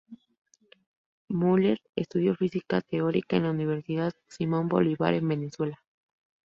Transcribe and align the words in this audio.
Möller 1.29 1.79
estudió 1.95 2.33
física 2.35 2.81
teórica 2.81 3.37
en 3.37 3.43
la 3.43 3.51
Universidad 3.51 4.15
Simón 4.29 4.67
Bolívar 4.67 5.13
en 5.13 5.27
Venezuela. 5.27 5.83